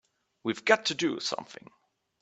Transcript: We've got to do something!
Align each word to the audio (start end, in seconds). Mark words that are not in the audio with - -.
We've 0.41 0.65
got 0.65 0.87
to 0.87 0.95
do 0.95 1.19
something! 1.19 1.69